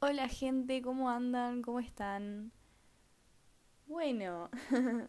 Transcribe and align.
Hola 0.00 0.28
gente, 0.28 0.80
¿cómo 0.80 1.10
andan? 1.10 1.60
¿Cómo 1.60 1.80
están? 1.80 2.52
Bueno, 3.88 4.48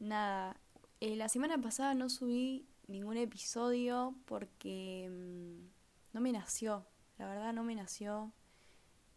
nada, 0.00 0.56
eh, 0.98 1.14
la 1.14 1.28
semana 1.28 1.58
pasada 1.58 1.94
no 1.94 2.08
subí 2.08 2.66
ningún 2.88 3.16
episodio 3.18 4.16
porque 4.24 5.08
mm, 5.08 6.12
no 6.12 6.20
me 6.20 6.32
nació, 6.32 6.84
la 7.18 7.28
verdad 7.28 7.52
no 7.52 7.62
me 7.62 7.76
nació. 7.76 8.32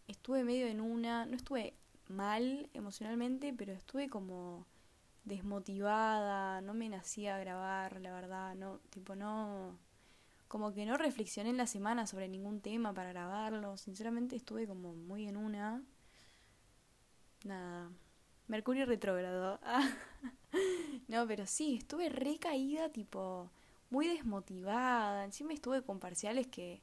Estuve 0.08 0.44
medio 0.44 0.68
en 0.68 0.80
una, 0.80 1.26
no 1.26 1.36
estuve 1.36 1.74
mal 2.08 2.70
emocionalmente, 2.76 3.54
pero 3.54 3.74
estuve 3.74 4.10
como 4.10 4.68
desmotivada, 5.24 6.62
no 6.62 6.76
me 6.76 6.88
nacía 6.88 7.40
grabar, 7.40 8.00
la 8.00 8.14
verdad, 8.14 8.54
no, 8.54 8.78
tipo 8.92 9.16
no 9.16 9.80
como 10.48 10.74
que 10.74 10.86
no 10.86 10.98
reflexioné 10.98 11.50
en 11.50 11.58
la 11.58 11.68
semana 11.68 12.08
sobre 12.08 12.28
ningún 12.28 12.62
tema 12.62 12.94
para 12.94 13.10
grabarlo. 13.10 13.78
Sinceramente 13.78 14.36
estuve 14.36 14.68
como 14.68 14.94
muy 14.94 15.28
en 15.28 15.38
una. 15.38 15.84
Nada. 17.44 17.90
Mercurio 18.48 18.86
retrógrado. 18.86 19.60
no, 21.08 21.28
pero 21.28 21.46
sí, 21.46 21.76
estuve 21.76 22.10
recaída, 22.10 22.90
tipo, 22.90 23.52
muy 23.90 24.08
desmotivada. 24.08 25.26
Encima 25.26 25.54
estuve 25.54 25.82
con 25.84 26.00
parciales 26.00 26.48
que 26.48 26.82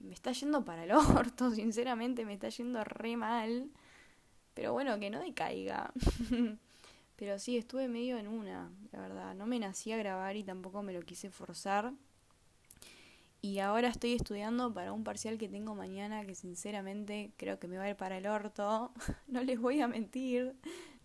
me 0.00 0.14
está 0.14 0.32
yendo 0.32 0.64
para 0.64 0.84
el 0.84 0.92
orto, 0.92 1.50
sinceramente 1.54 2.24
me 2.24 2.34
está 2.34 2.48
yendo 2.48 2.82
re 2.84 3.16
mal. 3.16 3.70
Pero 4.54 4.72
bueno, 4.72 4.98
que 4.98 5.08
no 5.08 5.20
decaiga. 5.20 5.92
pero 7.16 7.38
sí, 7.38 7.56
estuve 7.56 7.88
medio 7.88 8.18
en 8.18 8.28
una, 8.28 8.70
la 8.90 9.00
verdad. 9.00 9.34
No 9.34 9.46
me 9.46 9.58
nací 9.58 9.92
a 9.92 9.96
grabar 9.96 10.36
y 10.36 10.44
tampoco 10.44 10.82
me 10.82 10.92
lo 10.92 11.02
quise 11.02 11.30
forzar. 11.30 11.92
Y 13.44 13.58
ahora 13.58 13.88
estoy 13.88 14.12
estudiando 14.12 14.72
para 14.72 14.92
un 14.92 15.02
parcial 15.02 15.36
que 15.36 15.48
tengo 15.48 15.74
mañana 15.74 16.24
que 16.24 16.36
sinceramente 16.36 17.32
creo 17.36 17.58
que 17.58 17.66
me 17.66 17.76
va 17.76 17.82
a 17.84 17.90
ir 17.90 17.96
para 17.96 18.16
el 18.16 18.28
orto. 18.28 18.92
no 19.26 19.42
les 19.42 19.58
voy 19.60 19.80
a 19.80 19.88
mentir, 19.88 20.54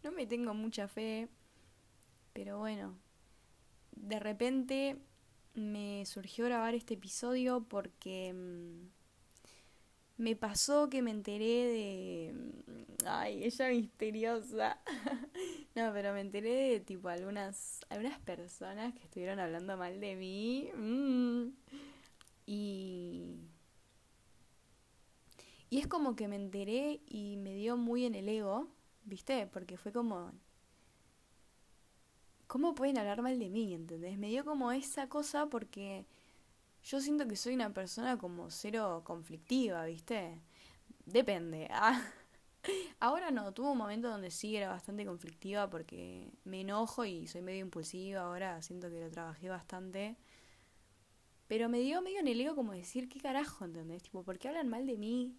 no 0.04 0.12
me 0.12 0.28
tengo 0.28 0.54
mucha 0.54 0.88
fe. 0.88 1.30
Pero 2.34 2.60
bueno, 2.60 2.96
de 3.96 4.20
repente 4.20 4.98
me 5.56 6.06
surgió 6.06 6.46
grabar 6.46 6.76
este 6.76 6.94
episodio 6.94 7.66
porque 7.68 8.32
mm, 8.32 8.88
me 10.18 10.36
pasó 10.36 10.90
que 10.92 11.02
me 11.02 11.10
enteré 11.10 11.46
de... 11.46 12.34
Mm, 12.36 13.08
ay, 13.08 13.46
ella 13.46 13.70
misteriosa. 13.70 14.80
no, 15.76 15.92
pero 15.92 16.14
me 16.14 16.22
enteré 16.22 16.54
de 16.54 16.80
tipo 16.82 17.10
algunas, 17.10 17.80
algunas 17.90 18.20
personas 18.20 18.94
que 18.94 19.06
estuvieron 19.06 19.40
hablando 19.40 19.76
mal 19.76 20.00
de 20.00 20.16
mí. 20.16 20.70
Mm. 20.76 21.48
Y, 22.48 23.38
y 25.70 25.80
es 25.80 25.88
como 25.88 26.16
que 26.16 26.28
me 26.28 26.36
enteré 26.36 27.02
y 27.08 27.38
me 27.38 27.54
dio 27.56 27.78
muy 27.78 28.06
en 28.06 28.16
el 28.16 28.28
ego, 28.30 28.68
¿viste? 29.06 29.48
Porque 29.48 29.78
fue 29.78 29.92
como... 29.92 30.32
¿Cómo 32.48 32.76
pueden 32.76 32.98
hablar 32.98 33.22
mal 33.22 33.40
de 33.40 33.50
mí? 33.50 33.74
¿Entendés? 33.74 34.18
Me 34.18 34.30
dio 34.30 34.46
como 34.46 34.72
esa 34.72 35.10
cosa 35.10 35.48
porque 35.48 36.06
yo 36.84 37.02
siento 37.02 37.28
que 37.28 37.36
soy 37.38 37.56
una 37.56 37.74
persona 37.74 38.18
como 38.18 38.52
cero 38.52 39.04
conflictiva, 39.06 39.86
¿viste? 39.86 40.42
Depende. 41.06 41.68
Ah, 41.72 42.02
ahora 43.02 43.32
no, 43.32 43.54
tuve 43.54 43.70
un 43.72 43.78
momento 43.80 44.10
donde 44.10 44.32
sí 44.32 44.56
era 44.58 44.70
bastante 44.70 45.06
conflictiva 45.06 45.70
porque 45.70 46.32
me 46.46 46.62
enojo 46.62 47.06
y 47.06 47.28
soy 47.28 47.42
medio 47.42 47.62
impulsiva. 47.62 48.22
Ahora 48.24 48.62
siento 48.64 48.90
que 48.90 49.02
lo 49.02 49.12
trabajé 49.12 49.50
bastante. 49.50 50.18
Pero 51.48 51.70
me 51.70 51.80
dio 51.80 52.02
medio 52.02 52.20
en 52.20 52.28
el 52.28 52.42
ego 52.42 52.56
como 52.56 52.74
decir, 52.74 53.08
¿qué 53.08 53.20
carajo, 53.20 53.66
entendés? 53.66 54.04
Tipo, 54.04 54.24
¿por 54.24 54.38
qué 54.38 54.50
hablan 54.50 54.68
mal 54.68 54.86
de 54.86 54.98
mí? 54.98 55.38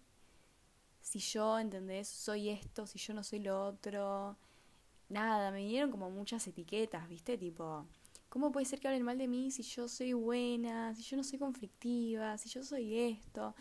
Si 1.01 1.19
yo, 1.19 1.59
¿entendés? 1.59 2.07
Soy 2.07 2.49
esto, 2.49 2.87
si 2.87 2.99
yo 2.99 3.13
no 3.13 3.23
soy 3.23 3.39
lo 3.39 3.65
otro. 3.67 4.37
Nada, 5.09 5.51
me 5.51 5.59
dieron 5.59 5.91
como 5.91 6.09
muchas 6.09 6.47
etiquetas, 6.47 7.07
¿viste? 7.07 7.37
Tipo, 7.37 7.85
¿cómo 8.29 8.51
puede 8.51 8.65
ser 8.65 8.79
que 8.79 8.87
hablen 8.87 9.03
mal 9.03 9.17
de 9.17 9.27
mí 9.27 9.51
si 9.51 9.63
yo 9.63 9.87
soy 9.87 10.13
buena, 10.13 10.93
si 10.95 11.03
yo 11.03 11.17
no 11.17 11.23
soy 11.23 11.39
conflictiva, 11.39 12.37
si 12.37 12.49
yo 12.49 12.63
soy 12.63 12.97
esto? 12.97 13.55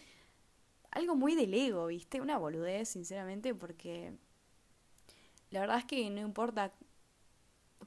Algo 0.91 1.17
muy 1.17 1.35
del 1.35 1.55
ego, 1.55 1.87
¿viste? 1.87 2.21
Una 2.21 2.39
boludez, 2.39 2.89
sinceramente, 2.89 3.55
porque 3.55 4.13
la 5.51 5.61
verdad 5.61 5.79
es 5.79 5.85
que 5.85 6.11
no 6.11 6.21
importa 6.21 6.73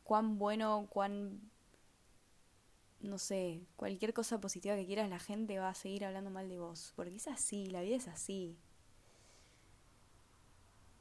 cuán 0.04 0.38
bueno, 0.38 0.88
cuán 0.90 1.51
no 3.04 3.18
sé, 3.18 3.62
cualquier 3.76 4.14
cosa 4.14 4.40
positiva 4.40 4.76
que 4.76 4.86
quieras, 4.86 5.10
la 5.10 5.20
gente 5.20 5.60
va 5.60 5.70
a 5.70 5.76
seguir 5.76 6.06
hablando 6.06 6.30
mal 6.30 6.50
de 6.50 6.60
vos. 6.60 6.94
Porque 6.96 7.16
es 7.16 7.28
así, 7.28 7.68
la 7.68 7.82
vida 7.82 7.96
es 7.96 8.08
así. 8.08 8.58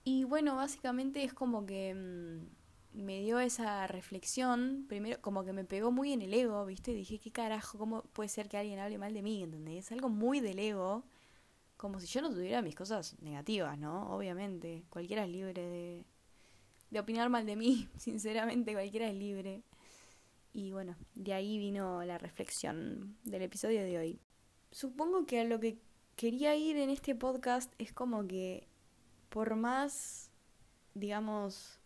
Y 0.05 0.25
bueno, 0.25 0.57
básicamente 0.57 1.23
es 1.25 1.35
como 1.35 1.67
que 1.67 1.95
mm, 1.95 3.03
me 3.05 3.21
dio 3.21 3.39
esa 3.41 3.87
reflexión. 3.87 4.87
Primero, 4.89 5.21
como 5.21 5.45
que 5.45 5.53
me 5.53 5.65
pegó 5.65 5.93
muy 5.93 6.13
en 6.13 6.23
el 6.23 6.35
ego, 6.35 6.65
¿viste? 6.67 6.93
Dije, 6.95 7.19
¿qué 7.19 7.31
carajo? 7.31 7.79
¿Cómo 7.79 8.03
puede 8.03 8.29
ser 8.29 8.49
que 8.49 8.57
alguien 8.57 8.79
hable 8.79 8.99
mal 8.99 9.13
de 9.15 9.23
mí? 9.23 9.43
¿Entendés? 9.43 9.87
Es 9.87 9.93
algo 9.93 10.09
muy 10.09 10.41
del 10.41 10.59
ego. 10.59 11.05
Como 11.77 12.01
si 12.01 12.07
yo 12.07 12.23
no 12.23 12.31
tuviera 12.31 12.63
mis 12.63 12.75
cosas 12.75 13.17
negativas, 13.21 13.79
¿no? 13.79 14.11
Obviamente. 14.15 14.85
Cualquiera 14.91 15.25
es 15.25 15.31
libre 15.31 15.63
de, 15.63 16.07
de 16.91 17.01
opinar 17.01 17.29
mal 17.29 17.47
de 17.47 17.57
mí. 17.57 17.89
Sinceramente, 17.97 18.73
cualquiera 18.73 19.09
es 19.09 19.15
libre. 19.15 19.63
Y 20.53 20.73
bueno, 20.73 20.97
de 21.15 21.33
ahí 21.33 21.59
vino 21.59 22.05
la 22.05 22.19
reflexión 22.19 23.17
del 23.25 23.43
episodio 23.43 23.83
de 23.83 23.99
hoy. 23.99 24.21
Supongo 24.73 25.27
que 25.27 25.41
a 25.41 25.45
lo 25.45 25.61
que 25.61 25.79
quería 26.17 26.55
ir 26.57 26.77
en 26.77 26.91
este 26.91 27.15
podcast 27.15 27.73
es 27.79 27.93
como 27.93 28.27
que 28.27 28.69
por 29.29 29.55
más, 29.55 30.31
digamos, 30.95 31.79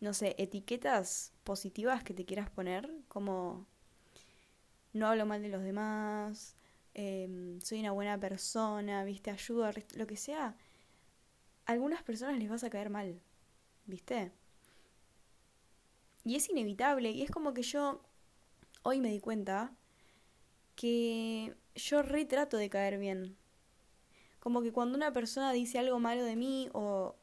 no 0.00 0.12
sé, 0.14 0.34
etiquetas 0.38 1.32
positivas 1.44 2.04
que 2.04 2.14
te 2.14 2.24
quieras 2.24 2.50
poner, 2.50 2.88
como 3.08 3.66
no 4.92 5.06
hablo 5.08 5.26
mal 5.26 5.42
de 5.42 5.48
los 5.48 5.62
demás, 5.62 6.54
em, 6.94 7.60
soy 7.60 7.80
una 7.80 7.92
buena 7.92 8.18
persona, 8.20 9.04
viste, 9.04 9.30
ayudo, 9.30 9.64
a 9.64 9.72
lo 9.96 10.06
que 10.06 10.16
sea, 10.16 10.56
a 11.66 11.72
algunas 11.72 12.02
personas 12.02 12.38
les 12.38 12.50
vas 12.50 12.64
a 12.64 12.70
caer 12.70 12.90
mal, 12.90 13.20
viste. 13.86 14.32
Y 16.24 16.36
es 16.36 16.48
inevitable, 16.48 17.10
y 17.10 17.22
es 17.22 17.30
como 17.30 17.52
que 17.52 17.62
yo 17.62 18.00
hoy 18.82 19.00
me 19.00 19.10
di 19.10 19.20
cuenta 19.20 19.72
que 20.76 21.54
yo 21.74 22.02
retrato 22.02 22.56
de 22.56 22.70
caer 22.70 22.98
bien. 22.98 23.36
Como 24.38 24.62
que 24.62 24.72
cuando 24.72 24.96
una 24.96 25.12
persona 25.12 25.52
dice 25.52 25.78
algo 25.78 25.98
malo 25.98 26.24
de 26.24 26.36
mí 26.36 26.68
o, 26.72 27.16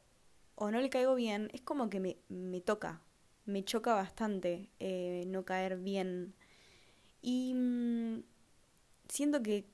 o 0.54 0.70
no 0.70 0.80
le 0.80 0.90
caigo 0.90 1.14
bien, 1.14 1.50
es 1.52 1.60
como 1.62 1.90
que 1.90 2.00
me, 2.00 2.16
me 2.28 2.60
toca, 2.60 3.02
me 3.46 3.64
choca 3.64 3.94
bastante 3.94 4.70
eh, 4.78 5.24
no 5.26 5.44
caer 5.44 5.78
bien. 5.78 6.34
Y 7.22 7.54
mm, 7.54 8.22
siento 9.08 9.42
que, 9.42 9.66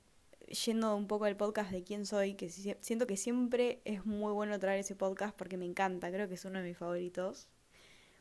yendo 0.65 0.95
un 0.95 1.07
poco 1.07 1.25
al 1.25 1.37
podcast 1.37 1.71
de 1.71 1.83
quién 1.83 2.05
soy, 2.05 2.35
que 2.35 2.49
siento 2.49 3.07
que 3.07 3.17
siempre 3.17 3.81
es 3.85 4.05
muy 4.05 4.33
bueno 4.33 4.59
traer 4.59 4.79
ese 4.79 4.95
podcast 4.95 5.35
porque 5.37 5.57
me 5.57 5.65
encanta, 5.65 6.11
creo 6.11 6.27
que 6.27 6.35
es 6.35 6.45
uno 6.45 6.59
de 6.59 6.65
mis 6.67 6.77
favoritos 6.77 7.49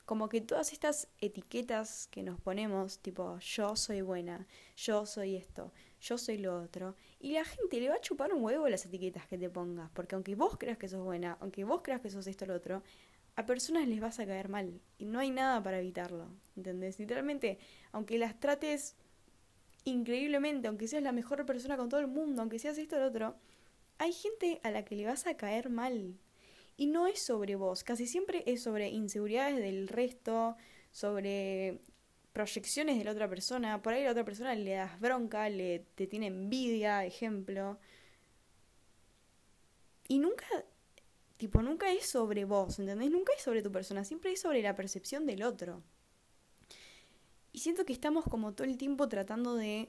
como 0.06 0.28
que 0.28 0.40
todas 0.40 0.72
estas 0.72 1.08
etiquetas 1.20 2.06
que 2.12 2.22
nos 2.22 2.40
ponemos, 2.40 3.00
tipo 3.00 3.38
yo 3.40 3.74
soy 3.74 4.00
buena, 4.02 4.46
yo 4.76 5.04
soy 5.04 5.34
esto, 5.34 5.72
yo 6.00 6.16
soy 6.16 6.38
lo 6.38 6.62
otro, 6.62 6.94
y 7.18 7.32
la 7.32 7.44
gente 7.44 7.80
le 7.80 7.88
va 7.88 7.96
a 7.96 8.00
chupar 8.00 8.32
un 8.32 8.42
huevo 8.42 8.68
las 8.68 8.86
etiquetas 8.86 9.26
que 9.26 9.36
te 9.36 9.50
pongas, 9.50 9.90
porque 9.90 10.14
aunque 10.14 10.36
vos 10.36 10.56
creas 10.58 10.78
que 10.78 10.88
sos 10.88 11.04
buena, 11.04 11.36
aunque 11.40 11.64
vos 11.64 11.82
creas 11.82 12.00
que 12.00 12.10
sos 12.10 12.28
esto 12.28 12.44
o 12.44 12.48
lo 12.48 12.54
otro, 12.54 12.84
a 13.34 13.44
personas 13.44 13.88
les 13.88 14.00
vas 14.00 14.20
a 14.20 14.26
caer 14.26 14.48
mal, 14.48 14.80
y 14.96 15.06
no 15.06 15.18
hay 15.18 15.30
nada 15.30 15.60
para 15.60 15.80
evitarlo, 15.80 16.28
¿entendés? 16.56 17.00
Literalmente, 17.00 17.58
aunque 17.90 18.16
las 18.16 18.38
trates 18.38 18.94
increíblemente, 19.84 20.68
aunque 20.68 20.86
seas 20.86 21.02
la 21.02 21.12
mejor 21.12 21.44
persona 21.46 21.76
con 21.76 21.88
todo 21.88 21.98
el 21.98 22.06
mundo, 22.06 22.42
aunque 22.42 22.60
seas 22.60 22.78
esto 22.78 22.94
o 22.94 23.00
lo 23.00 23.06
otro, 23.06 23.34
hay 23.98 24.12
gente 24.12 24.60
a 24.62 24.70
la 24.70 24.84
que 24.84 24.94
le 24.94 25.06
vas 25.06 25.26
a 25.26 25.36
caer 25.36 25.68
mal, 25.68 26.16
y 26.76 26.86
no 26.86 27.06
es 27.06 27.20
sobre 27.20 27.56
vos, 27.56 27.84
casi 27.84 28.06
siempre 28.06 28.42
es 28.46 28.62
sobre 28.62 28.88
inseguridades 28.88 29.56
del 29.56 29.88
resto, 29.88 30.56
sobre 30.90 31.80
proyecciones 32.32 32.98
de 32.98 33.04
la 33.04 33.12
otra 33.12 33.28
persona. 33.28 33.80
Por 33.82 33.94
ahí 33.94 34.04
la 34.04 34.10
otra 34.10 34.24
persona 34.24 34.54
le 34.54 34.72
das 34.74 35.00
bronca, 35.00 35.48
le 35.48 35.86
te 35.94 36.06
tiene 36.06 36.26
envidia, 36.26 37.04
ejemplo. 37.06 37.78
Y 40.08 40.18
nunca, 40.18 40.46
tipo, 41.38 41.62
nunca 41.62 41.90
es 41.92 42.06
sobre 42.06 42.44
vos, 42.44 42.78
¿entendés? 42.78 43.10
Nunca 43.10 43.32
es 43.36 43.42
sobre 43.42 43.62
tu 43.62 43.72
persona, 43.72 44.04
siempre 44.04 44.32
es 44.32 44.40
sobre 44.40 44.62
la 44.62 44.74
percepción 44.74 45.26
del 45.26 45.42
otro. 45.42 45.82
Y 47.52 47.60
siento 47.60 47.86
que 47.86 47.94
estamos 47.94 48.24
como 48.26 48.52
todo 48.52 48.66
el 48.66 48.76
tiempo 48.76 49.08
tratando 49.08 49.54
de 49.54 49.88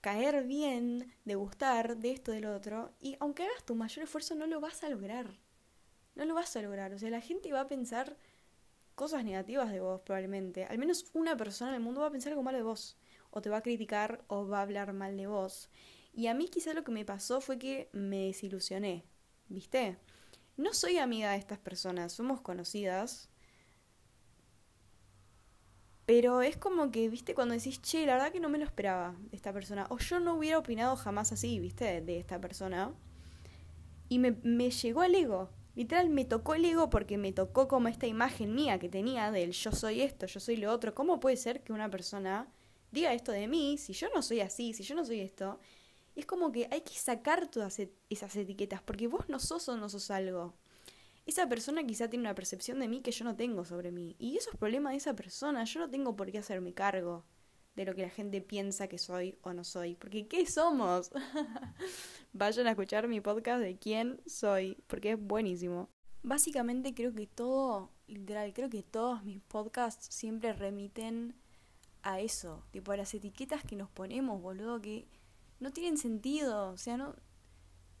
caer 0.00 0.44
bien, 0.44 1.12
de 1.24 1.34
gustar 1.34 1.96
de 1.96 2.12
esto, 2.12 2.30
del 2.30 2.46
otro, 2.46 2.92
y 3.00 3.16
aunque 3.20 3.42
hagas 3.42 3.64
tu 3.64 3.74
mayor 3.74 4.04
esfuerzo 4.04 4.34
no 4.36 4.46
lo 4.46 4.60
vas 4.60 4.84
a 4.84 4.88
lograr 4.90 5.43
no 6.14 6.24
lo 6.24 6.34
vas 6.34 6.54
a 6.56 6.62
lograr. 6.62 6.92
O 6.92 6.98
sea, 6.98 7.10
la 7.10 7.20
gente 7.20 7.52
va 7.52 7.62
a 7.62 7.68
pensar 7.68 8.16
cosas 8.94 9.24
negativas 9.24 9.70
de 9.72 9.80
vos 9.80 10.02
probablemente. 10.02 10.64
Al 10.64 10.78
menos 10.78 11.06
una 11.12 11.36
persona 11.36 11.70
en 11.70 11.76
el 11.76 11.82
mundo 11.82 12.00
va 12.02 12.08
a 12.08 12.12
pensar 12.12 12.32
algo 12.32 12.42
malo 12.42 12.58
de 12.58 12.64
vos. 12.64 12.96
O 13.30 13.42
te 13.42 13.50
va 13.50 13.58
a 13.58 13.62
criticar 13.62 14.24
o 14.28 14.46
va 14.46 14.58
a 14.58 14.62
hablar 14.62 14.92
mal 14.92 15.16
de 15.16 15.26
vos. 15.26 15.68
Y 16.12 16.28
a 16.28 16.34
mí 16.34 16.48
quizás 16.48 16.74
lo 16.74 16.84
que 16.84 16.92
me 16.92 17.04
pasó 17.04 17.40
fue 17.40 17.58
que 17.58 17.88
me 17.92 18.26
desilusioné. 18.26 19.04
¿viste? 19.48 19.96
No 20.56 20.72
soy 20.72 20.98
amiga 20.98 21.32
de 21.32 21.38
estas 21.38 21.58
personas, 21.58 22.12
somos 22.12 22.40
conocidas. 22.40 23.28
Pero 26.06 26.42
es 26.42 26.56
como 26.56 26.90
que, 26.90 27.08
viste, 27.08 27.34
cuando 27.34 27.54
decís, 27.54 27.80
che, 27.80 28.04
la 28.04 28.14
verdad 28.14 28.32
que 28.32 28.40
no 28.40 28.50
me 28.50 28.58
lo 28.58 28.64
esperaba 28.64 29.16
de 29.30 29.36
esta 29.36 29.52
persona. 29.52 29.86
O 29.88 29.98
yo 29.98 30.20
no 30.20 30.34
hubiera 30.34 30.58
opinado 30.58 30.96
jamás 30.96 31.32
así, 31.32 31.58
viste, 31.58 32.02
de 32.02 32.18
esta 32.18 32.40
persona. 32.40 32.92
Y 34.08 34.18
me, 34.18 34.32
me 34.42 34.70
llegó 34.70 35.00
al 35.00 35.14
ego. 35.14 35.48
Literal, 35.74 36.08
me 36.08 36.24
tocó 36.24 36.54
el 36.54 36.64
ego 36.64 36.88
porque 36.90 37.18
me 37.18 37.32
tocó 37.32 37.66
como 37.68 37.88
esta 37.88 38.06
imagen 38.06 38.54
mía 38.54 38.78
que 38.78 38.88
tenía 38.88 39.30
del 39.30 39.52
yo 39.52 39.72
soy 39.72 40.02
esto, 40.02 40.26
yo 40.26 40.40
soy 40.40 40.56
lo 40.56 40.72
otro. 40.72 40.94
¿Cómo 40.94 41.20
puede 41.20 41.36
ser 41.36 41.62
que 41.62 41.72
una 41.72 41.90
persona 41.90 42.46
diga 42.92 43.12
esto 43.12 43.32
de 43.32 43.48
mí 43.48 43.76
si 43.78 43.92
yo 43.92 44.08
no 44.14 44.22
soy 44.22 44.40
así, 44.40 44.72
si 44.72 44.84
yo 44.84 44.94
no 44.94 45.04
soy 45.04 45.20
esto? 45.20 45.58
es 46.16 46.26
como 46.26 46.52
que 46.52 46.68
hay 46.70 46.82
que 46.82 46.94
sacar 46.94 47.48
todas 47.48 47.78
e, 47.78 47.92
esas 48.08 48.34
etiquetas 48.36 48.82
porque 48.82 49.08
vos 49.08 49.28
no 49.28 49.38
sos 49.38 49.68
o 49.68 49.76
no 49.76 49.88
sos 49.88 50.10
algo. 50.10 50.54
Esa 51.26 51.48
persona 51.48 51.84
quizá 51.84 52.08
tiene 52.08 52.22
una 52.22 52.34
percepción 52.34 52.78
de 52.78 52.88
mí 52.88 53.00
que 53.00 53.10
yo 53.10 53.24
no 53.24 53.34
tengo 53.34 53.64
sobre 53.64 53.90
mí. 53.90 54.14
Y 54.18 54.36
eso 54.36 54.50
es 54.50 54.58
problema 54.58 54.90
de 54.90 54.98
esa 54.98 55.14
persona. 55.16 55.64
Yo 55.64 55.80
no 55.80 55.90
tengo 55.90 56.14
por 56.14 56.30
qué 56.30 56.38
hacerme 56.38 56.74
cargo 56.74 57.24
de 57.76 57.84
lo 57.84 57.94
que 57.94 58.02
la 58.02 58.10
gente 58.10 58.40
piensa 58.40 58.88
que 58.88 58.98
soy 58.98 59.38
o 59.42 59.52
no 59.52 59.64
soy. 59.64 59.96
Porque 59.96 60.26
¿qué 60.26 60.46
somos? 60.46 61.10
Vayan 62.32 62.66
a 62.66 62.70
escuchar 62.70 63.08
mi 63.08 63.20
podcast 63.20 63.60
de 63.60 63.78
quién 63.78 64.20
soy, 64.26 64.76
porque 64.86 65.12
es 65.12 65.20
buenísimo. 65.20 65.88
Básicamente 66.22 66.94
creo 66.94 67.12
que 67.14 67.26
todo, 67.26 67.90
literal, 68.06 68.52
creo 68.54 68.70
que 68.70 68.82
todos 68.82 69.24
mis 69.24 69.40
podcasts 69.42 70.14
siempre 70.14 70.52
remiten 70.52 71.34
a 72.02 72.20
eso, 72.20 72.64
tipo 72.70 72.92
a 72.92 72.96
las 72.96 73.12
etiquetas 73.14 73.64
que 73.64 73.76
nos 73.76 73.90
ponemos, 73.90 74.40
boludo, 74.40 74.80
que 74.80 75.06
no 75.60 75.70
tienen 75.70 75.98
sentido, 75.98 76.70
o 76.70 76.76
sea, 76.76 76.96
no, 76.96 77.14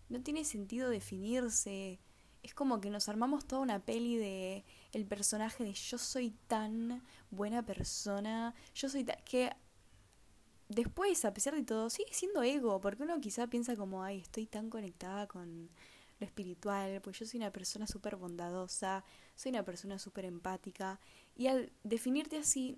no 0.08 0.22
tiene 0.22 0.44
sentido 0.44 0.90
definirse. 0.90 2.00
Es 2.42 2.54
como 2.54 2.80
que 2.80 2.90
nos 2.90 3.08
armamos 3.08 3.46
toda 3.46 3.62
una 3.62 3.84
peli 3.84 4.16
de 4.16 4.64
el 4.92 5.06
personaje 5.06 5.64
de 5.64 5.72
yo 5.72 5.96
soy 5.96 6.30
tan 6.46 7.02
buena 7.30 7.64
persona, 7.64 8.54
yo 8.74 8.88
soy 8.88 9.04
tan... 9.04 9.16
que 9.24 9.50
después, 10.68 11.24
a 11.24 11.34
pesar 11.34 11.54
de 11.54 11.62
todo, 11.62 11.90
sigue 11.90 12.12
siendo 12.12 12.42
ego, 12.42 12.80
porque 12.80 13.02
uno 13.02 13.20
quizá 13.20 13.46
piensa 13.46 13.76
como, 13.76 14.02
ay, 14.02 14.20
estoy 14.20 14.46
tan 14.46 14.70
conectada 14.70 15.26
con 15.26 15.70
lo 16.20 16.26
espiritual, 16.26 17.00
pues 17.02 17.18
yo 17.18 17.26
soy 17.26 17.38
una 17.38 17.50
persona 17.50 17.86
súper 17.86 18.16
bondadosa, 18.16 19.04
soy 19.34 19.50
una 19.50 19.64
persona 19.64 19.98
súper 19.98 20.24
empática, 20.24 21.00
y 21.36 21.48
al 21.48 21.72
definirte 21.82 22.38
así, 22.38 22.76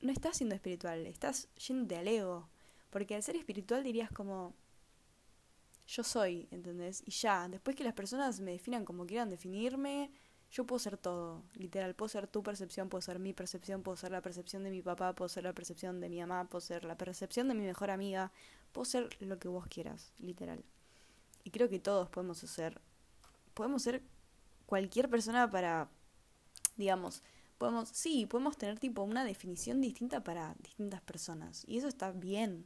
no 0.00 0.12
estás 0.12 0.36
siendo 0.36 0.54
espiritual, 0.54 1.06
estás 1.06 1.48
yéndote 1.56 1.96
al 1.96 2.08
ego, 2.08 2.48
porque 2.90 3.14
al 3.14 3.22
ser 3.22 3.36
espiritual 3.36 3.82
dirías 3.82 4.10
como, 4.10 4.54
yo 5.86 6.02
soy, 6.02 6.48
¿entendés? 6.50 7.02
Y 7.06 7.10
ya, 7.10 7.48
después 7.48 7.76
que 7.76 7.84
las 7.84 7.94
personas 7.94 8.40
me 8.40 8.52
definan 8.52 8.84
como 8.84 9.06
quieran 9.06 9.30
definirme, 9.30 10.10
yo 10.54 10.64
puedo 10.64 10.78
ser 10.78 10.96
todo, 10.96 11.42
literal, 11.54 11.96
puedo 11.96 12.08
ser 12.08 12.28
tu 12.28 12.44
percepción, 12.44 12.88
puedo 12.88 13.02
ser 13.02 13.18
mi 13.18 13.32
percepción, 13.32 13.82
puedo 13.82 13.96
ser 13.96 14.12
la 14.12 14.22
percepción 14.22 14.62
de 14.62 14.70
mi 14.70 14.82
papá, 14.82 15.12
puedo 15.12 15.28
ser 15.28 15.42
la 15.42 15.52
percepción 15.52 16.00
de 16.00 16.08
mi 16.08 16.20
mamá, 16.20 16.44
puedo 16.48 16.60
ser 16.60 16.84
la 16.84 16.96
percepción 16.96 17.48
de 17.48 17.54
mi 17.54 17.66
mejor 17.66 17.90
amiga, 17.90 18.30
puedo 18.70 18.84
ser 18.84 19.08
lo 19.18 19.36
que 19.40 19.48
vos 19.48 19.66
quieras, 19.66 20.12
literal. 20.20 20.64
Y 21.42 21.50
creo 21.50 21.68
que 21.68 21.80
todos 21.80 22.08
podemos 22.08 22.38
ser, 22.38 22.80
podemos 23.52 23.82
ser 23.82 24.00
cualquier 24.66 25.10
persona 25.10 25.50
para, 25.50 25.88
digamos, 26.76 27.24
podemos, 27.58 27.88
sí, 27.88 28.24
podemos 28.26 28.56
tener 28.56 28.78
tipo 28.78 29.02
una 29.02 29.24
definición 29.24 29.80
distinta 29.80 30.22
para 30.22 30.54
distintas 30.60 31.00
personas. 31.02 31.64
Y 31.66 31.78
eso 31.78 31.88
está 31.88 32.12
bien. 32.12 32.64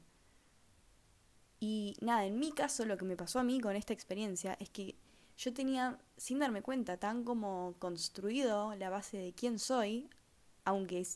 Y 1.58 1.96
nada, 2.02 2.26
en 2.26 2.38
mi 2.38 2.52
caso 2.52 2.84
lo 2.84 2.99
que 2.99 3.06
me 3.06 3.17
pasó 3.17 3.38
a 3.38 3.44
mí 3.44 3.61
con 3.61 3.76
esta 3.76 3.94
experiencia 3.94 4.58
es 4.61 4.69
que 4.69 4.94
yo 5.38 5.55
tenía, 5.55 5.99
sin 6.17 6.40
darme 6.40 6.62
cuenta, 6.62 6.96
tan 6.96 7.23
como 7.23 7.76
construido 7.79 8.75
la 8.75 8.90
base 8.90 9.19
de 9.19 9.32
quién 9.32 9.61
soy, 9.61 10.11
aunque, 10.64 11.06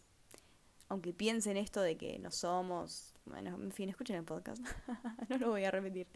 aunque 0.89 1.13
piensen 1.13 1.57
esto 1.57 1.83
de 1.83 1.97
que 1.97 2.21
no 2.21 2.31
somos, 2.31 3.15
bueno, 3.25 3.59
en 3.61 3.73
fin, 3.73 3.89
escuchen 3.89 4.17
el 4.17 4.25
podcast, 4.25 4.63
no 5.29 5.39
lo 5.39 5.51
voy 5.51 5.65
a 5.65 5.73
repetir, 5.73 6.07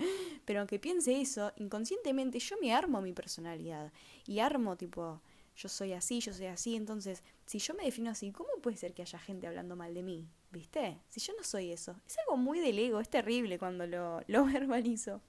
pero 0.45 0.61
aunque 0.61 0.79
piense 0.79 1.21
eso, 1.21 1.53
inconscientemente 1.57 2.39
yo 2.39 2.57
me 2.61 2.73
armo 2.73 3.03
mi 3.03 3.13
personalidad 3.13 3.93
y 4.25 4.39
armo 4.39 4.77
tipo, 4.77 5.21
yo 5.57 5.69
soy 5.69 5.93
así, 5.93 6.21
yo 6.21 6.33
soy 6.33 6.47
así, 6.47 6.77
entonces, 6.77 7.25
si 7.45 7.59
yo 7.59 7.75
me 7.75 7.85
defino 7.85 8.11
así, 8.11 8.31
¿cómo 8.31 8.51
puede 8.63 8.77
ser 8.77 8.95
que 8.95 9.03
haya 9.03 9.19
gente 9.19 9.49
hablando 9.49 9.75
mal 9.75 9.95
de 9.95 10.05
mí? 10.05 10.29
¿Viste? 10.53 11.01
Si 11.09 11.19
yo 11.19 11.35
no 11.37 11.43
soy 11.43 11.73
eso. 11.73 11.97
Es 12.07 12.17
algo 12.19 12.37
muy 12.37 12.61
del 12.61 12.79
ego, 12.79 13.01
es 13.01 13.11
terrible 13.11 13.59
cuando 13.59 13.87
lo, 13.87 14.21
lo 14.29 14.45
verbalizo. 14.53 15.21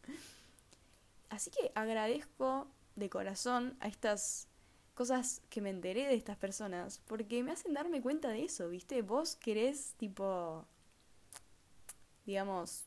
Así 1.29 1.51
que 1.51 1.71
agradezco 1.75 2.67
de 2.95 3.09
corazón 3.09 3.77
a 3.79 3.87
estas 3.87 4.47
cosas 4.93 5.41
que 5.49 5.61
me 5.61 5.69
enteré 5.69 6.07
de 6.07 6.15
estas 6.15 6.37
personas, 6.37 6.99
porque 7.05 7.43
me 7.43 7.51
hacen 7.51 7.73
darme 7.73 8.01
cuenta 8.01 8.29
de 8.29 8.43
eso, 8.43 8.69
¿viste? 8.69 9.01
Vos 9.03 9.35
querés, 9.35 9.93
tipo, 9.97 10.65
digamos, 12.25 12.85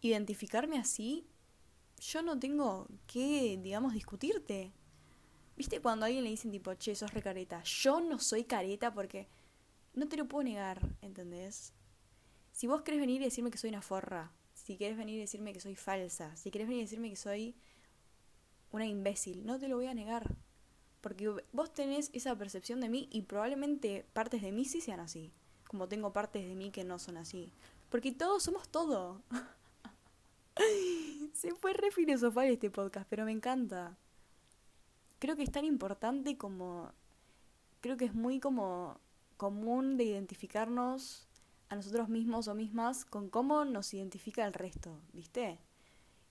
identificarme 0.00 0.78
así, 0.78 1.26
yo 1.98 2.22
no 2.22 2.38
tengo 2.38 2.86
que, 3.06 3.58
digamos, 3.60 3.94
discutirte. 3.94 4.72
¿Viste 5.56 5.80
cuando 5.80 6.04
a 6.04 6.06
alguien 6.06 6.24
le 6.24 6.30
dicen, 6.30 6.52
tipo, 6.52 6.74
che, 6.74 6.94
sos 6.94 7.12
re 7.12 7.22
careta? 7.22 7.62
Yo 7.62 8.00
no 8.00 8.18
soy 8.18 8.44
careta 8.44 8.92
porque 8.92 9.28
no 9.94 10.06
te 10.06 10.16
lo 10.16 10.28
puedo 10.28 10.44
negar, 10.44 10.80
¿entendés? 11.00 11.72
Si 12.52 12.66
vos 12.66 12.82
querés 12.82 13.00
venir 13.00 13.22
y 13.22 13.24
decirme 13.24 13.50
que 13.50 13.58
soy 13.58 13.70
una 13.70 13.82
forra, 13.82 14.30
si 14.64 14.78
querés 14.78 14.96
venir 14.96 15.16
y 15.16 15.20
decirme 15.20 15.52
que 15.52 15.60
soy 15.60 15.76
falsa, 15.76 16.34
si 16.36 16.50
querés 16.50 16.66
venir 16.66 16.80
y 16.80 16.86
decirme 16.86 17.10
que 17.10 17.16
soy 17.16 17.54
una 18.72 18.86
imbécil, 18.86 19.44
no 19.44 19.58
te 19.58 19.68
lo 19.68 19.76
voy 19.76 19.86
a 19.86 19.94
negar. 19.94 20.34
Porque 21.02 21.30
vos 21.52 21.74
tenés 21.74 22.08
esa 22.14 22.34
percepción 22.34 22.80
de 22.80 22.88
mí 22.88 23.08
y 23.12 23.22
probablemente 23.22 24.06
partes 24.14 24.40
de 24.40 24.52
mí 24.52 24.64
sí 24.64 24.80
sean 24.80 25.00
así. 25.00 25.30
Como 25.68 25.86
tengo 25.86 26.14
partes 26.14 26.48
de 26.48 26.54
mí 26.54 26.70
que 26.70 26.82
no 26.82 26.98
son 26.98 27.18
así. 27.18 27.52
Porque 27.90 28.10
todos 28.10 28.42
somos 28.42 28.66
todo. 28.70 29.20
Se 31.34 31.54
fue 31.54 31.74
re 31.74 31.90
filosofal 31.90 32.46
este 32.46 32.70
podcast, 32.70 33.06
pero 33.10 33.26
me 33.26 33.32
encanta. 33.32 33.98
Creo 35.18 35.36
que 35.36 35.42
es 35.42 35.52
tan 35.52 35.66
importante 35.66 36.38
como... 36.38 36.90
Creo 37.82 37.98
que 37.98 38.06
es 38.06 38.14
muy 38.14 38.40
como 38.40 38.98
común 39.36 39.98
de 39.98 40.04
identificarnos 40.04 41.28
nosotros 41.74 42.08
mismos 42.08 42.48
o 42.48 42.54
mismas 42.54 43.04
con 43.04 43.28
cómo 43.28 43.64
nos 43.64 43.92
identifica 43.94 44.46
el 44.46 44.52
resto, 44.52 45.00
¿viste? 45.12 45.58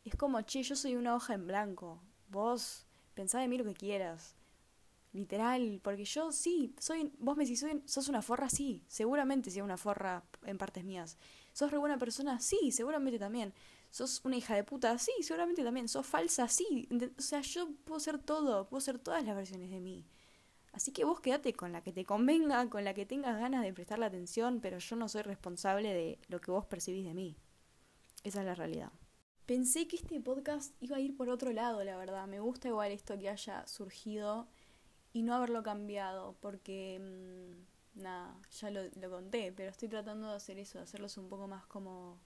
Es 0.03 0.15
como, 0.15 0.41
che, 0.41 0.63
yo 0.63 0.75
soy 0.75 0.95
una 0.95 1.15
hoja 1.15 1.33
en 1.33 1.47
blanco, 1.47 2.01
vos 2.29 2.85
pensá 3.13 3.39
de 3.39 3.47
mí 3.47 3.57
lo 3.57 3.63
que 3.63 3.73
quieras. 3.73 4.35
Literal, 5.13 5.79
porque 5.83 6.05
yo 6.05 6.31
sí, 6.31 6.73
soy, 6.79 7.13
vos 7.19 7.37
me 7.37 7.43
decís, 7.43 7.59
soy, 7.59 7.83
sos 7.85 8.07
una 8.07 8.23
forra, 8.23 8.49
sí, 8.49 8.83
seguramente 8.87 9.51
soy 9.51 9.61
una 9.61 9.77
forra 9.77 10.23
en 10.43 10.57
partes 10.57 10.83
mías. 10.83 11.17
¿Sos 11.53 11.69
re 11.69 11.77
buena 11.77 11.99
persona? 11.99 12.39
Sí, 12.39 12.71
seguramente 12.71 13.19
también. 13.19 13.53
¿Sos 13.91 14.21
una 14.23 14.37
hija 14.37 14.55
de 14.55 14.63
puta? 14.63 14.97
Sí, 14.97 15.11
seguramente 15.21 15.63
también. 15.63 15.87
¿Sos 15.87 16.07
falsa? 16.07 16.47
Sí. 16.47 16.89
O 17.15 17.21
sea, 17.21 17.41
yo 17.41 17.69
puedo 17.85 17.99
ser 17.99 18.17
todo, 18.17 18.67
puedo 18.67 18.81
ser 18.81 18.97
todas 18.97 19.23
las 19.23 19.35
versiones 19.35 19.69
de 19.69 19.79
mí. 19.79 20.03
Así 20.73 20.91
que 20.91 21.05
vos 21.05 21.19
quédate 21.19 21.53
con 21.53 21.71
la 21.71 21.81
que 21.81 21.93
te 21.93 22.03
convenga, 22.03 22.67
con 22.69 22.83
la 22.83 22.93
que 22.93 23.05
tengas 23.05 23.39
ganas 23.39 23.63
de 23.63 23.73
prestarle 23.73 24.07
atención, 24.07 24.59
pero 24.59 24.79
yo 24.79 24.95
no 24.95 25.07
soy 25.07 25.21
responsable 25.21 25.93
de 25.93 26.19
lo 26.27 26.41
que 26.41 26.51
vos 26.51 26.65
percibís 26.65 27.05
de 27.05 27.13
mí. 27.13 27.37
Esa 28.23 28.39
es 28.39 28.45
la 28.45 28.55
realidad. 28.55 28.91
Pensé 29.45 29.87
que 29.87 29.97
este 29.97 30.19
podcast 30.19 30.73
iba 30.81 30.97
a 30.97 30.99
ir 30.99 31.15
por 31.15 31.29
otro 31.29 31.51
lado, 31.53 31.83
la 31.83 31.95
verdad. 31.95 32.27
Me 32.27 32.39
gusta 32.39 32.69
igual 32.69 32.91
esto 32.91 33.17
que 33.19 33.29
haya 33.29 33.67
surgido 33.67 34.47
y 35.11 35.21
no 35.21 35.35
haberlo 35.35 35.61
cambiado, 35.61 36.35
porque 36.39 36.99
mm, 36.99 38.01
nada, 38.01 38.35
ya 38.49 38.71
lo, 38.71 38.81
lo 38.99 39.11
conté, 39.11 39.51
pero 39.51 39.69
estoy 39.69 39.89
tratando 39.89 40.29
de 40.29 40.35
hacer 40.35 40.57
eso, 40.57 40.79
de 40.79 40.85
hacerlos 40.85 41.17
un 41.17 41.29
poco 41.29 41.47
más 41.47 41.67
como 41.67 42.19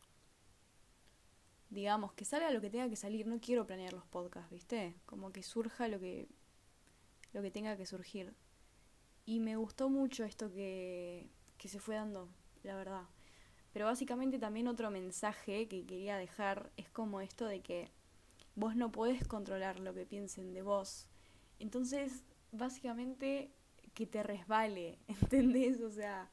digamos, 1.70 2.14
que 2.14 2.26
salga 2.26 2.52
lo 2.52 2.62
que 2.62 2.70
tenga 2.70 2.90
que 2.90 2.96
salir. 2.96 3.28
No 3.28 3.40
quiero 3.40 3.68
planear 3.68 3.94
los 3.94 4.06
podcasts, 4.06 4.50
¿viste? 4.52 4.96
Como 5.06 5.32
que 5.32 5.44
surja 5.44 5.88
lo 5.88 6.00
que 6.00 6.30
lo 7.38 7.44
que 7.44 7.52
tenga 7.52 7.78
que 7.78 7.86
surgir. 7.86 8.34
Y 9.24 9.40
me 9.40 9.58
gustó 9.58 9.90
mucho 9.90 10.24
esto 10.24 10.52
que, 10.52 11.30
que 11.60 11.70
se 11.70 11.80
fue 11.80 11.96
dando, 11.96 12.30
la 12.64 12.76
verdad. 12.76 13.04
Pero 13.74 13.86
básicamente 13.86 14.40
también 14.40 14.68
otro 14.68 14.90
mensaje 14.90 15.68
que 15.68 15.86
quería 15.86 16.18
dejar 16.18 16.72
es 16.78 16.90
como 16.90 17.22
esto 17.22 17.46
de 17.46 17.62
que 17.62 17.92
vos 18.56 18.76
no 18.76 18.92
podés 18.92 19.28
controlar 19.28 19.80
lo 19.80 19.94
que 19.94 20.08
piensen 20.08 20.52
de 20.56 20.64
vos. 20.64 21.06
Entonces, 21.60 22.24
básicamente 22.52 23.52
que 23.94 24.08
te 24.08 24.24
resbale, 24.24 24.98
¿entendés? 25.08 25.80
O 25.82 25.92
sea, 25.92 26.32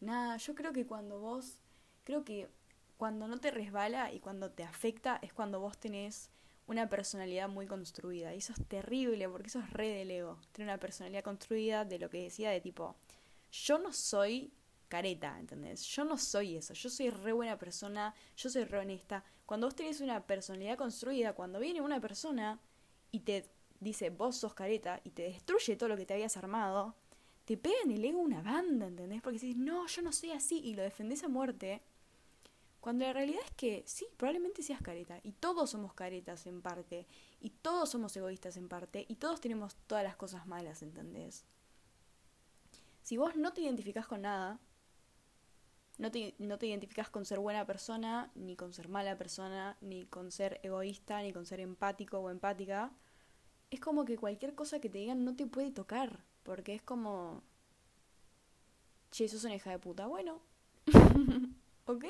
nada, 0.00 0.36
yo 0.36 0.54
creo 0.54 0.74
que 0.74 0.86
cuando 0.86 1.20
vos, 1.20 1.62
creo 2.04 2.22
que 2.22 2.50
cuando 2.98 3.28
no 3.28 3.38
te 3.38 3.50
resbala 3.50 4.12
y 4.12 4.20
cuando 4.20 4.50
te 4.50 4.62
afecta 4.62 5.18
es 5.22 5.32
cuando 5.32 5.58
vos 5.58 5.78
tenés 5.78 6.30
una 6.66 6.88
personalidad 6.88 7.48
muy 7.48 7.66
construida. 7.66 8.34
Y 8.34 8.38
eso 8.38 8.52
es 8.52 8.66
terrible, 8.66 9.28
porque 9.28 9.48
eso 9.48 9.60
es 9.60 9.70
re 9.70 9.88
del 9.88 10.10
ego. 10.10 10.38
Tener 10.52 10.68
una 10.68 10.80
personalidad 10.80 11.22
construida 11.22 11.84
de 11.84 11.98
lo 11.98 12.10
que 12.10 12.22
decía 12.22 12.50
de 12.50 12.60
tipo, 12.60 12.96
yo 13.52 13.78
no 13.78 13.92
soy 13.92 14.52
careta, 14.88 15.38
¿entendés? 15.38 15.82
Yo 15.84 16.04
no 16.04 16.16
soy 16.16 16.56
eso, 16.56 16.74
yo 16.74 16.88
soy 16.90 17.10
re 17.10 17.32
buena 17.32 17.58
persona, 17.58 18.14
yo 18.36 18.50
soy 18.50 18.64
re 18.64 18.78
honesta. 18.78 19.24
Cuando 19.44 19.66
vos 19.66 19.74
tenés 19.74 20.00
una 20.00 20.26
personalidad 20.26 20.76
construida, 20.76 21.32
cuando 21.32 21.58
viene 21.58 21.80
una 21.80 22.00
persona 22.00 22.60
y 23.10 23.20
te 23.20 23.48
dice 23.80 24.10
vos 24.10 24.36
sos 24.36 24.54
careta 24.54 25.00
y 25.04 25.10
te 25.10 25.22
destruye 25.22 25.76
todo 25.76 25.88
lo 25.88 25.96
que 25.96 26.06
te 26.06 26.14
habías 26.14 26.36
armado, 26.36 26.94
te 27.44 27.56
pega 27.56 27.76
en 27.84 27.92
el 27.92 28.04
ego 28.04 28.18
una 28.20 28.42
banda, 28.42 28.86
¿entendés? 28.86 29.22
Porque 29.22 29.38
decís, 29.38 29.56
no, 29.56 29.86
yo 29.86 30.02
no 30.02 30.12
soy 30.12 30.32
así 30.32 30.58
y 30.58 30.74
lo 30.74 30.82
defendés 30.82 31.22
a 31.22 31.28
muerte. 31.28 31.82
Cuando 32.86 33.04
la 33.04 33.12
realidad 33.12 33.40
es 33.44 33.50
que 33.50 33.82
sí, 33.84 34.06
probablemente 34.16 34.62
seas 34.62 34.80
careta. 34.80 35.18
Y 35.24 35.32
todos 35.32 35.70
somos 35.70 35.92
caretas 35.92 36.46
en 36.46 36.62
parte. 36.62 37.08
Y 37.40 37.50
todos 37.50 37.90
somos 37.90 38.16
egoístas 38.16 38.56
en 38.56 38.68
parte. 38.68 39.04
Y 39.08 39.16
todos 39.16 39.40
tenemos 39.40 39.74
todas 39.88 40.04
las 40.04 40.14
cosas 40.14 40.46
malas, 40.46 40.82
¿entendés? 40.82 41.44
Si 43.02 43.16
vos 43.16 43.34
no 43.34 43.52
te 43.52 43.62
identificás 43.62 44.06
con 44.06 44.22
nada, 44.22 44.60
no 45.98 46.12
te, 46.12 46.36
no 46.38 46.58
te 46.58 46.68
identificás 46.68 47.10
con 47.10 47.24
ser 47.24 47.40
buena 47.40 47.66
persona, 47.66 48.30
ni 48.36 48.54
con 48.54 48.72
ser 48.72 48.88
mala 48.88 49.18
persona, 49.18 49.76
ni 49.80 50.06
con 50.06 50.30
ser 50.30 50.60
egoísta, 50.62 51.20
ni 51.22 51.32
con 51.32 51.44
ser 51.44 51.58
empático 51.58 52.20
o 52.20 52.30
empática, 52.30 52.92
es 53.68 53.80
como 53.80 54.04
que 54.04 54.16
cualquier 54.16 54.54
cosa 54.54 54.78
que 54.78 54.88
te 54.88 54.98
digan 54.98 55.24
no 55.24 55.34
te 55.34 55.48
puede 55.48 55.72
tocar. 55.72 56.22
Porque 56.44 56.76
es 56.76 56.82
como. 56.82 57.42
Che, 59.10 59.26
sos 59.26 59.42
una 59.42 59.56
hija 59.56 59.70
de 59.70 59.80
puta. 59.80 60.06
Bueno. 60.06 60.40
¿Ok? 61.86 62.04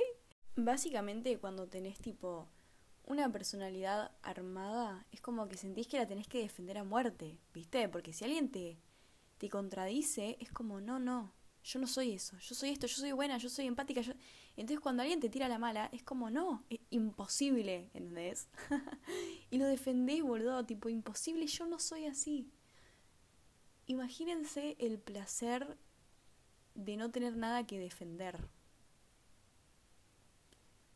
Básicamente, 0.56 1.38
cuando 1.38 1.68
tenés 1.68 1.98
tipo 1.98 2.48
una 3.04 3.30
personalidad 3.30 4.10
armada, 4.22 5.06
es 5.12 5.20
como 5.20 5.48
que 5.48 5.56
sentís 5.56 5.86
que 5.86 5.98
la 5.98 6.06
tenés 6.06 6.26
que 6.26 6.40
defender 6.40 6.78
a 6.78 6.84
muerte, 6.84 7.38
¿viste? 7.52 7.88
Porque 7.88 8.12
si 8.12 8.24
alguien 8.24 8.50
te, 8.50 8.78
te 9.38 9.48
contradice, 9.48 10.36
es 10.40 10.50
como, 10.50 10.80
no, 10.80 10.98
no, 10.98 11.32
yo 11.62 11.78
no 11.78 11.86
soy 11.86 12.12
eso, 12.12 12.38
yo 12.38 12.54
soy 12.54 12.70
esto, 12.70 12.86
yo 12.86 12.96
soy 12.96 13.12
buena, 13.12 13.38
yo 13.38 13.48
soy 13.48 13.66
empática. 13.66 14.00
Yo... 14.00 14.12
Entonces 14.56 14.80
cuando 14.80 15.02
alguien 15.02 15.20
te 15.20 15.28
tira 15.28 15.48
la 15.48 15.58
mala, 15.58 15.88
es 15.92 16.02
como, 16.02 16.30
no, 16.30 16.64
es 16.70 16.80
imposible, 16.90 17.90
¿entendés? 17.92 18.48
y 19.50 19.58
lo 19.58 19.66
defendés, 19.66 20.22
boludo, 20.22 20.64
tipo, 20.64 20.88
imposible, 20.88 21.46
yo 21.46 21.66
no 21.66 21.78
soy 21.78 22.06
así. 22.06 22.50
Imagínense 23.86 24.76
el 24.78 24.98
placer 24.98 25.76
de 26.74 26.96
no 26.96 27.10
tener 27.10 27.36
nada 27.36 27.66
que 27.66 27.78
defender. 27.78 28.48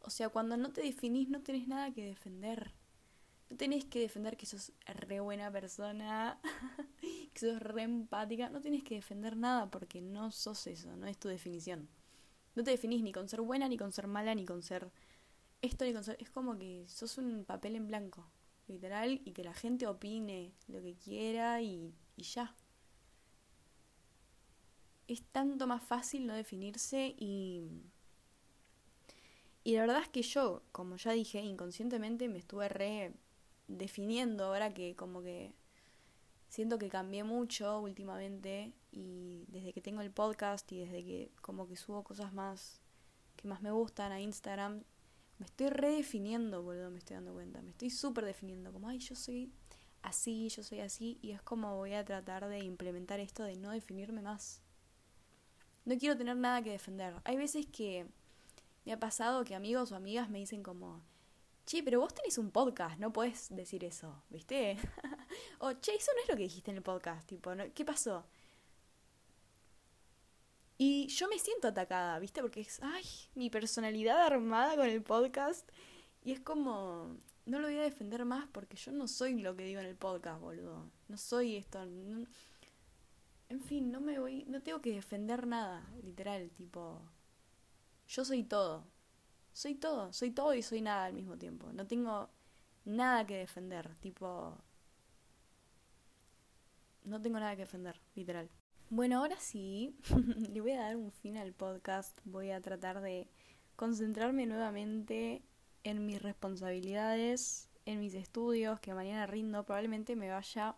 O 0.00 0.10
sea, 0.10 0.28
cuando 0.28 0.56
no 0.56 0.72
te 0.72 0.82
definís, 0.82 1.28
no 1.28 1.42
tenés 1.42 1.68
nada 1.68 1.92
que 1.92 2.04
defender. 2.04 2.72
No 3.48 3.56
tenés 3.56 3.84
que 3.84 4.00
defender 4.00 4.36
que 4.36 4.46
sos 4.46 4.72
re 4.86 5.20
buena 5.20 5.50
persona, 5.50 6.40
que 7.32 7.38
sos 7.38 7.60
re 7.60 7.82
empática. 7.82 8.48
No 8.48 8.60
tenés 8.60 8.84
que 8.84 8.94
defender 8.94 9.36
nada 9.36 9.70
porque 9.70 10.00
no 10.00 10.30
sos 10.30 10.66
eso, 10.66 10.96
no 10.96 11.06
es 11.06 11.18
tu 11.18 11.28
definición. 11.28 11.88
No 12.54 12.64
te 12.64 12.70
definís 12.70 13.02
ni 13.02 13.12
con 13.12 13.28
ser 13.28 13.40
buena, 13.40 13.68
ni 13.68 13.76
con 13.76 13.92
ser 13.92 14.06
mala, 14.06 14.34
ni 14.34 14.44
con 14.44 14.62
ser 14.62 14.90
esto, 15.62 15.84
ni 15.84 15.92
con 15.92 16.04
ser... 16.04 16.16
Es 16.20 16.30
como 16.30 16.58
que 16.58 16.84
sos 16.88 17.18
un 17.18 17.44
papel 17.44 17.76
en 17.76 17.86
blanco, 17.86 18.26
literal, 18.68 19.20
y 19.24 19.32
que 19.32 19.44
la 19.44 19.54
gente 19.54 19.86
opine 19.86 20.52
lo 20.68 20.80
que 20.80 20.94
quiera 20.94 21.60
y, 21.62 21.94
y 22.16 22.22
ya 22.22 22.54
es 25.12 25.22
tanto 25.32 25.66
más 25.66 25.82
fácil 25.82 26.26
no 26.26 26.34
definirse 26.34 27.14
y... 27.18 27.62
Y 29.62 29.74
la 29.74 29.82
verdad 29.82 30.02
es 30.02 30.08
que 30.08 30.22
yo, 30.22 30.62
como 30.72 30.96
ya 30.96 31.12
dije, 31.12 31.40
inconscientemente 31.40 32.28
me 32.28 32.38
estuve 32.38 32.68
re 32.68 33.12
definiendo 33.68 34.46
ahora 34.46 34.72
que 34.72 34.96
como 34.96 35.22
que 35.22 35.54
siento 36.48 36.78
que 36.78 36.88
cambié 36.88 37.22
mucho 37.24 37.80
últimamente 37.80 38.72
y 38.90 39.44
desde 39.48 39.72
que 39.72 39.80
tengo 39.80 40.00
el 40.00 40.10
podcast 40.10 40.70
y 40.72 40.80
desde 40.80 41.04
que 41.04 41.32
como 41.40 41.68
que 41.68 41.76
subo 41.76 42.02
cosas 42.02 42.32
más 42.32 42.80
que 43.36 43.48
más 43.48 43.62
me 43.62 43.70
gustan 43.70 44.12
a 44.12 44.20
Instagram, 44.20 44.82
me 45.38 45.46
estoy 45.46 45.68
redefiniendo, 45.68 46.62
boludo, 46.62 46.90
me 46.90 46.98
estoy 46.98 47.14
dando 47.14 47.32
cuenta, 47.32 47.62
me 47.62 47.70
estoy 47.70 47.88
súper 47.88 48.26
definiendo, 48.26 48.72
como, 48.72 48.88
ay, 48.88 48.98
yo 48.98 49.14
soy 49.14 49.50
así, 50.02 50.50
yo 50.50 50.62
soy 50.62 50.80
así, 50.80 51.18
y 51.22 51.30
es 51.30 51.40
como 51.40 51.76
voy 51.76 51.94
a 51.94 52.04
tratar 52.04 52.46
de 52.48 52.58
implementar 52.58 53.20
esto 53.20 53.42
de 53.44 53.56
no 53.56 53.70
definirme 53.70 54.20
más. 54.20 54.60
No 55.86 55.96
quiero 55.96 56.16
tener 56.18 56.36
nada 56.36 56.62
que 56.62 56.70
defender. 56.70 57.14
Hay 57.24 57.38
veces 57.38 57.66
que 57.66 58.06
me 58.84 58.92
ha 58.92 59.00
pasado 59.00 59.44
que 59.44 59.54
amigos 59.54 59.92
o 59.92 59.96
amigas 59.96 60.30
me 60.30 60.38
dicen 60.38 60.62
como, 60.62 61.02
che, 61.66 61.82
pero 61.82 62.00
vos 62.00 62.14
tenés 62.14 62.38
un 62.38 62.50
podcast, 62.50 62.98
no 62.98 63.12
puedes 63.12 63.54
decir 63.54 63.84
eso, 63.84 64.22
¿viste? 64.30 64.76
o, 65.58 65.72
che, 65.74 65.94
eso 65.94 66.12
no 66.14 66.22
es 66.22 66.28
lo 66.28 66.36
que 66.36 66.44
dijiste 66.44 66.70
en 66.70 66.78
el 66.78 66.82
podcast, 66.82 67.28
tipo, 67.28 67.52
¿qué 67.74 67.84
pasó? 67.84 68.24
Y 70.82 71.08
yo 71.08 71.28
me 71.28 71.38
siento 71.38 71.68
atacada, 71.68 72.18
¿viste? 72.18 72.40
Porque 72.40 72.62
es, 72.62 72.80
ay, 72.82 73.04
mi 73.34 73.50
personalidad 73.50 74.18
armada 74.22 74.76
con 74.76 74.86
el 74.86 75.02
podcast. 75.02 75.68
Y 76.24 76.32
es 76.32 76.40
como, 76.40 77.18
no 77.44 77.58
lo 77.58 77.68
voy 77.68 77.76
a 77.76 77.82
defender 77.82 78.24
más 78.24 78.48
porque 78.50 78.78
yo 78.78 78.90
no 78.90 79.06
soy 79.06 79.42
lo 79.42 79.54
que 79.56 79.64
digo 79.64 79.80
en 79.80 79.86
el 79.86 79.96
podcast, 79.96 80.40
boludo. 80.40 80.90
No 81.06 81.18
soy 81.18 81.56
esto. 81.56 81.82
En 81.82 82.26
fin, 83.62 83.92
no 83.92 84.00
me 84.00 84.18
voy, 84.18 84.44
no 84.46 84.62
tengo 84.62 84.80
que 84.80 84.92
defender 84.92 85.46
nada, 85.46 85.86
literal, 86.02 86.50
tipo, 86.52 87.02
yo 88.10 88.24
soy 88.24 88.42
todo, 88.42 88.84
soy 89.52 89.76
todo, 89.76 90.12
soy 90.12 90.32
todo 90.32 90.54
y 90.54 90.62
soy 90.62 90.80
nada 90.80 91.04
al 91.04 91.12
mismo 91.12 91.38
tiempo, 91.38 91.72
no 91.72 91.86
tengo 91.86 92.28
nada 92.84 93.24
que 93.24 93.36
defender, 93.36 93.94
tipo, 94.00 94.58
no 97.04 97.22
tengo 97.22 97.38
nada 97.38 97.54
que 97.54 97.62
defender, 97.62 98.00
literal. 98.16 98.50
Bueno, 98.88 99.18
ahora 99.18 99.38
sí, 99.38 99.96
le 100.52 100.60
voy 100.60 100.72
a 100.72 100.80
dar 100.80 100.96
un 100.96 101.12
fin 101.12 101.36
al 101.36 101.52
podcast, 101.52 102.18
voy 102.24 102.50
a 102.50 102.60
tratar 102.60 103.00
de 103.00 103.28
concentrarme 103.76 104.44
nuevamente 104.46 105.42
en 105.84 106.04
mis 106.04 106.20
responsabilidades, 106.20 107.70
en 107.86 108.00
mis 108.00 108.14
estudios, 108.14 108.80
que 108.80 108.92
mañana 108.92 109.28
rindo, 109.28 109.64
probablemente 109.64 110.16
me 110.16 110.30
vaya 110.30 110.74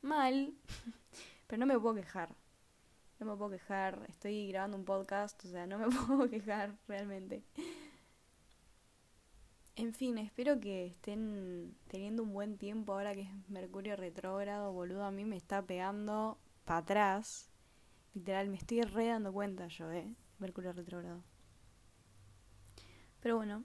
mal. 0.00 0.54
Pero 1.46 1.60
no 1.60 1.66
me 1.66 1.78
puedo 1.78 1.96
quejar. 1.96 2.34
No 3.20 3.26
me 3.26 3.36
puedo 3.36 3.50
quejar. 3.50 4.06
Estoy 4.08 4.48
grabando 4.48 4.78
un 4.78 4.86
podcast, 4.86 5.44
o 5.44 5.48
sea, 5.48 5.66
no 5.66 5.78
me 5.78 5.88
puedo 6.06 6.28
quejar 6.30 6.74
realmente. 6.88 7.44
En 9.76 9.92
fin, 9.92 10.16
espero 10.16 10.58
que 10.58 10.86
estén 10.86 11.76
teniendo 11.88 12.22
un 12.22 12.32
buen 12.32 12.56
tiempo 12.56 12.94
ahora 12.94 13.14
que 13.14 13.22
es 13.22 13.48
Mercurio 13.50 13.94
retrógrado, 13.96 14.72
boludo. 14.72 15.04
A 15.04 15.10
mí 15.10 15.26
me 15.26 15.36
está 15.36 15.60
pegando 15.62 16.38
para 16.64 16.78
atrás. 16.78 17.50
Literal, 18.14 18.48
me 18.48 18.56
estoy 18.56 18.80
re 18.82 19.08
dando 19.08 19.32
cuenta 19.34 19.68
yo, 19.68 19.92
eh. 19.92 20.14
Mercurio 20.38 20.72
retrógrado. 20.72 21.22
Pero 23.20 23.36
bueno, 23.36 23.64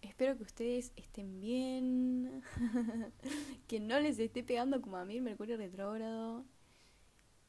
espero 0.00 0.38
que 0.38 0.42
ustedes 0.42 0.92
estén 0.96 1.38
bien. 1.38 2.42
que 3.68 3.78
no 3.78 4.00
les 4.00 4.18
esté 4.18 4.42
pegando 4.42 4.80
como 4.80 4.96
a 4.96 5.04
mí 5.04 5.16
el 5.16 5.22
Mercurio 5.22 5.58
retrógrado. 5.58 6.46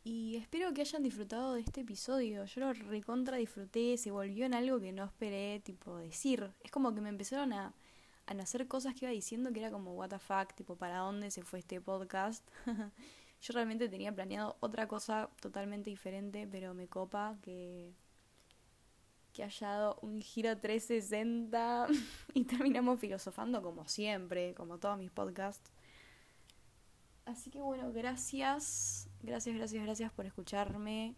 Y 0.10 0.38
espero 0.38 0.74
que 0.74 0.80
hayan 0.80 1.04
disfrutado 1.04 1.56
de 1.56 1.60
este 1.60 1.82
episodio. 1.82 2.46
Yo 2.46 2.62
lo 2.62 2.72
recontra 2.72 3.36
disfruté, 3.36 3.98
se 3.98 4.10
volvió 4.10 4.46
en 4.46 4.54
algo 4.54 4.80
que 4.80 4.94
no 4.94 5.04
esperé, 5.04 5.60
tipo, 5.60 5.98
decir. 5.98 6.50
Es 6.64 6.72
como 6.72 6.96
que 6.96 7.02
me 7.02 7.10
empezaron 7.10 7.52
a, 7.52 7.74
a 8.26 8.34
nacer 8.34 8.70
cosas 8.70 8.96
que 8.96 9.04
iba 9.04 9.12
diciendo 9.12 9.52
que 9.52 9.60
era 9.60 9.70
como, 9.70 9.96
what 9.96 10.08
the 10.08 10.18
fuck, 10.18 10.54
tipo, 10.54 10.78
¿para 10.78 11.00
dónde 11.00 11.30
se 11.30 11.44
fue 11.44 11.60
este 11.60 11.82
podcast? 11.82 12.48
Yo 13.42 13.54
realmente 13.54 13.90
tenía 13.90 14.16
planeado 14.16 14.56
otra 14.62 14.88
cosa 14.88 15.30
totalmente 15.42 15.90
diferente, 15.90 16.48
pero 16.50 16.74
me 16.74 16.88
copa 16.88 17.38
que, 17.42 17.92
que 19.34 19.44
haya 19.44 19.68
dado 19.68 20.00
un 20.02 20.22
giro 20.22 20.58
360 20.58 21.88
y 22.34 22.46
terminamos 22.46 22.98
filosofando 23.02 23.62
como 23.62 23.86
siempre, 23.90 24.54
como 24.54 24.78
todos 24.78 24.98
mis 24.98 25.12
podcasts. 25.12 25.70
Así 27.26 27.50
que 27.50 27.60
bueno, 27.60 27.92
gracias, 27.92 29.07
gracias, 29.22 29.56
gracias, 29.56 29.84
gracias 29.84 30.12
por 30.12 30.26
escucharme. 30.26 31.16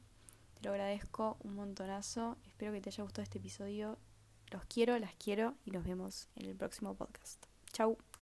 Te 0.56 0.64
lo 0.64 0.72
agradezco 0.72 1.38
un 1.42 1.56
montonazo. 1.56 2.38
Espero 2.46 2.72
que 2.72 2.82
te 2.82 2.90
haya 2.90 3.04
gustado 3.04 3.24
este 3.24 3.38
episodio. 3.38 3.98
Los 4.52 4.66
quiero, 4.66 4.98
las 5.00 5.16
quiero 5.16 5.56
y 5.66 5.72
nos 5.72 5.84
vemos 5.84 6.28
en 6.36 6.48
el 6.48 6.56
próximo 6.56 6.96
podcast. 6.96 7.46
Chau. 7.72 7.98